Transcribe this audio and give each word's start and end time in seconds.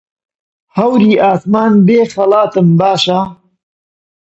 هەوری 0.77 1.13
ئاسمان 1.23 1.73
بێ 1.87 1.99
خەڵاتم 2.13 2.67
باشە 2.79 3.19